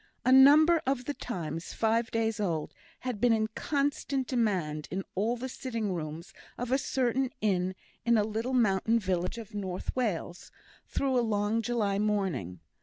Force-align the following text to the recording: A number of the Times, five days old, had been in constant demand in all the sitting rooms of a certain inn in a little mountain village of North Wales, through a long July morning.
A 0.25 0.31
number 0.31 0.81
of 0.87 1.05
the 1.05 1.13
Times, 1.13 1.73
five 1.73 2.09
days 2.09 2.39
old, 2.39 2.73
had 3.01 3.21
been 3.21 3.31
in 3.33 3.45
constant 3.49 4.25
demand 4.25 4.87
in 4.89 5.03
all 5.13 5.37
the 5.37 5.47
sitting 5.47 5.93
rooms 5.93 6.33
of 6.57 6.71
a 6.71 6.79
certain 6.79 7.29
inn 7.39 7.75
in 8.03 8.17
a 8.17 8.23
little 8.23 8.53
mountain 8.55 8.97
village 8.97 9.37
of 9.37 9.53
North 9.53 9.95
Wales, 9.95 10.51
through 10.87 11.19
a 11.19 11.21
long 11.21 11.61
July 11.61 11.99
morning. 11.99 12.61